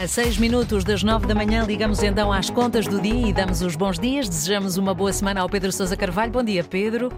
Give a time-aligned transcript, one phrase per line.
[0.00, 3.60] A seis minutos das nove da manhã, ligamos então às contas do dia e damos
[3.60, 4.26] os bons dias.
[4.26, 6.32] Desejamos uma boa semana ao Pedro Sousa Carvalho.
[6.32, 7.10] Bom dia, Pedro.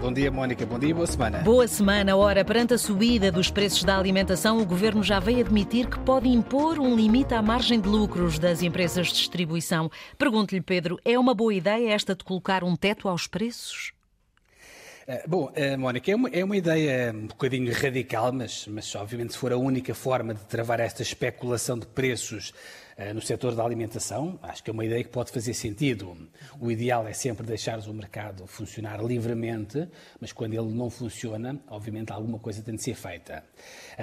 [0.00, 0.64] Bom dia, Mónica.
[0.64, 1.38] Bom dia, boa semana.
[1.38, 2.16] Boa semana.
[2.16, 6.28] Ora, perante a subida dos preços da alimentação, o governo já veio admitir que pode
[6.28, 9.90] impor um limite à margem de lucros das empresas de distribuição.
[10.16, 13.97] Pergunto-lhe, Pedro, é uma boa ideia esta de colocar um teto aos preços?
[15.08, 19.32] Uh, bom, uh, Mónica, é uma, é uma, ideia um bocadinho radical, mas, mas obviamente
[19.32, 22.52] se for a única forma de travar esta especulação de preços
[22.98, 26.14] uh, no setor da alimentação, acho que é uma ideia que pode fazer sentido.
[26.60, 29.88] O ideal é sempre deixar o mercado funcionar livremente,
[30.20, 33.42] mas quando ele não funciona, obviamente alguma coisa tem de ser feita.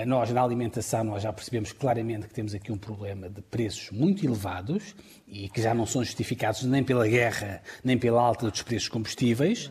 [0.07, 4.25] nós, na alimentação, nós já percebemos claramente que temos aqui um problema de preços muito
[4.25, 4.95] elevados
[5.27, 9.69] e que já não são justificados nem pela guerra, nem pela alta dos preços combustíveis.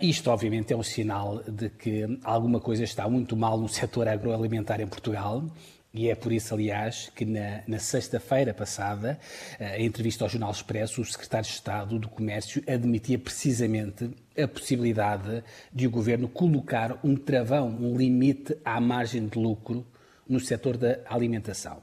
[0.00, 4.80] Isto, obviamente, é um sinal de que alguma coisa está muito mal no setor agroalimentar
[4.80, 5.44] em Portugal.
[5.92, 9.18] E é por isso, aliás, que na, na sexta-feira passada,
[9.58, 14.46] uh, em entrevista ao Jornal Expresso, o secretário de Estado do Comércio admitia precisamente a
[14.46, 19.84] possibilidade de o governo colocar um travão, um limite à margem de lucro
[20.28, 21.78] no setor da alimentação.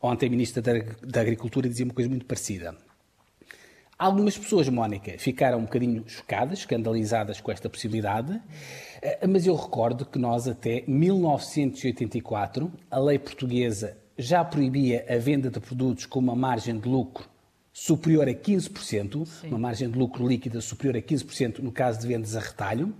[0.00, 2.85] Ontem, a Ministra da, da Agricultura dizia uma coisa muito parecida.
[3.98, 8.38] Algumas pessoas, Mónica, ficaram um bocadinho chocadas, escandalizadas com esta possibilidade,
[9.00, 15.48] eh, mas eu recordo que nós, até 1984, a lei portuguesa já proibia a venda
[15.48, 17.26] de produtos com uma margem de lucro
[17.72, 19.48] superior a 15%, Sim.
[19.48, 22.94] uma margem de lucro líquida superior a 15% no caso de vendas a retalho.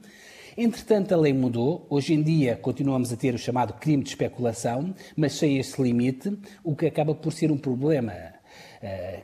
[0.56, 1.86] Entretanto, a lei mudou.
[1.90, 6.38] Hoje em dia continuamos a ter o chamado crime de especulação, mas sem esse limite,
[6.64, 8.14] o que acaba por ser um problema,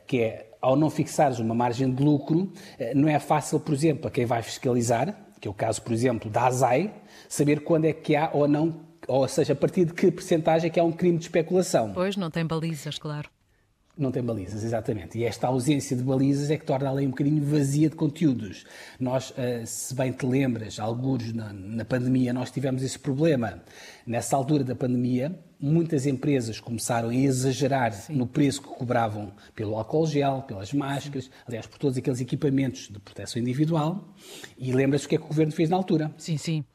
[0.07, 4.07] que é ao não fixares uma margem de lucro, eh, não é fácil, por exemplo,
[4.07, 6.93] a quem vai fiscalizar, que é o caso, por exemplo, da ASAI,
[7.27, 10.71] saber quando é que há ou não, ou seja, a partir de que percentagem é
[10.71, 11.91] que há um crime de especulação.
[11.93, 13.29] Pois, não tem balizas, claro.
[13.95, 15.19] Não tem balizas, exatamente.
[15.19, 18.65] E esta ausência de balizas é que torna a lei um bocadinho vazia de conteúdos.
[18.99, 23.61] Nós, eh, se bem te lembras, alguns na, na pandemia, nós tivemos esse problema.
[24.03, 28.15] Nessa altura da pandemia, muitas empresas começaram a exagerar Sim.
[28.15, 31.31] no preço que cobravam pelo álcool gel, pelas máscaras, Sim.
[31.47, 34.07] aliás, por todos aqueles equipamentos de proteção individual.
[34.57, 36.11] E lembras-te o que é que o governo fez na altura?
[36.17, 36.65] Sim, sim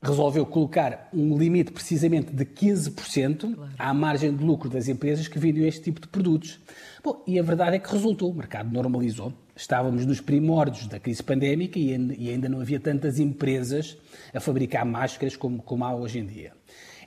[0.00, 3.72] resolveu colocar um limite precisamente de 15% claro.
[3.78, 6.60] à margem de lucro das empresas que vendem este tipo de produtos.
[7.02, 9.32] Bom, e a verdade é que resultou, o mercado normalizou.
[9.56, 13.96] Estávamos nos primórdios da crise pandémica e ainda não havia tantas empresas
[14.32, 16.52] a fabricar máscaras como, como há hoje em dia.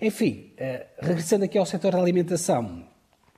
[0.01, 2.84] Enfim, uh, regressando aqui ao setor da alimentação,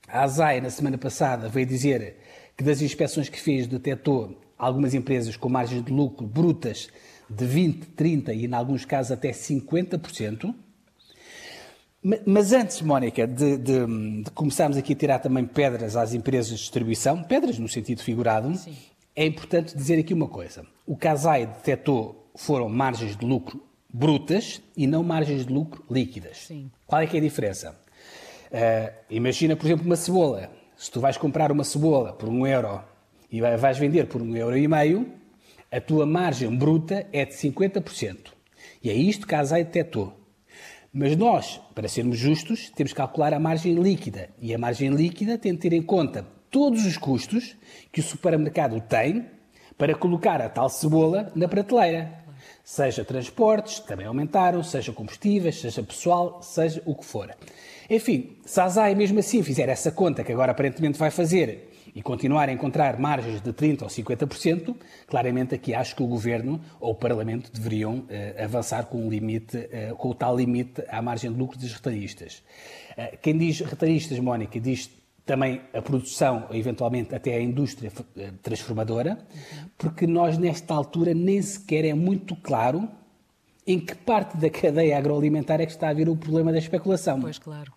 [0.08, 2.18] a ASAI, na semana passada, veio dizer
[2.58, 6.90] que das inspeções que fez detectou algumas empresas com margens de lucro brutas
[7.30, 10.54] de 20%, 30% e, em alguns casos, até 50%.
[12.26, 13.86] Mas antes, Mónica, de, de,
[14.24, 18.54] de, começarmos aqui a tirar também pedras às empresas de distribuição, pedras no sentido figurado,
[18.58, 18.76] Sim.
[19.16, 20.66] é importante dizer aqui uma coisa.
[20.86, 23.64] O CASAI detectou foram margens de lucro
[23.94, 26.38] brutas e não margens de lucro líquidas.
[26.48, 26.72] Sim.
[26.86, 27.78] Qual é que é a diferença?
[28.52, 30.52] Uh, imagina, por exemplo, uma cebola.
[30.76, 32.82] Se tu vais comprar uma cebola por um euro
[33.32, 35.12] e vais vender por um euro e meio,
[35.74, 38.28] a tua margem bruta é de 50%.
[38.84, 40.14] E é isto que a ASAI detectou.
[40.94, 44.30] Mas nós, para sermos justos, temos que calcular a margem líquida.
[44.40, 47.56] E a margem líquida tem de ter em conta todos os custos
[47.92, 49.26] que o supermercado tem
[49.76, 52.24] para colocar a tal cebola na prateleira.
[52.64, 57.36] Seja transportes, também aumentaram, seja combustíveis, seja pessoal, seja o que for.
[57.90, 62.02] Enfim, se a ASAI mesmo assim fizer essa conta que agora aparentemente vai fazer e
[62.02, 64.76] continuar a encontrar margens de 30% ou 50%,
[65.08, 69.58] claramente aqui acho que o Governo ou o Parlamento deveriam eh, avançar com, um limite,
[69.72, 72.42] eh, com o tal limite à margem de lucro dos retalhistas.
[72.98, 74.90] Eh, quem diz retalhistas, Mónica, diz
[75.26, 77.92] também a produção, eventualmente até a indústria
[78.42, 79.18] transformadora,
[79.78, 82.90] porque nós nesta altura nem sequer é muito claro
[83.66, 87.22] em que parte da cadeia agroalimentar é que está a vir o problema da especulação.
[87.22, 87.72] Pois, claro.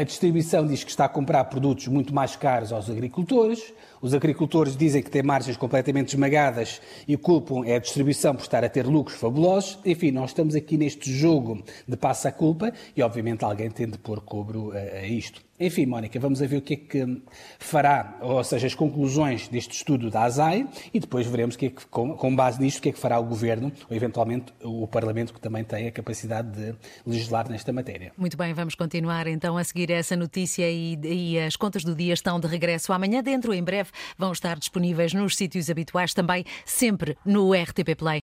[0.00, 3.70] A distribuição diz que está a comprar produtos muito mais caros aos agricultores.
[4.00, 8.64] Os agricultores dizem que têm margens completamente esmagadas e culpam é a distribuição por estar
[8.64, 9.78] a ter lucros fabulosos.
[9.84, 14.72] Enfim, nós estamos aqui neste jogo de passa-culpa e, obviamente, alguém tem de pôr cobro
[14.72, 15.42] a, isto.
[15.60, 17.22] Enfim, Mónica, vamos a ver o que é que
[17.58, 21.84] fará, ou seja, as conclusões deste estudo da ASAI e depois veremos que, é que
[21.86, 25.40] com, base nisto o que é que fará o Governo ou, eventualmente, o Parlamento, que
[25.40, 26.74] também tem a capacidade de
[27.06, 28.10] legislar nesta matéria.
[28.16, 29.60] Muito bem, vamos continuar então a
[29.90, 33.22] essa notícia e, e as contas do dia estão de regresso amanhã.
[33.22, 38.18] Dentro, em breve, vão estar disponíveis nos sítios habituais, também sempre no RTP Play.